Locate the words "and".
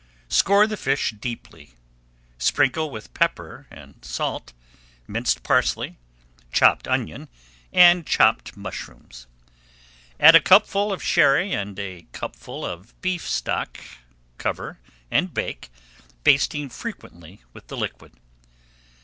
3.69-4.03, 7.71-8.07, 11.53-11.77, 15.11-15.35